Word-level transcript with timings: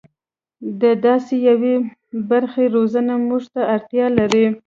د 0.81 0.83
داسې 1.05 1.35
یوې 1.49 1.75
برخې 2.29 2.65
روزنه 2.75 3.13
موږ 3.27 3.43
ته 3.53 3.61
اړتیا 3.75 4.05
لري. 4.17 4.45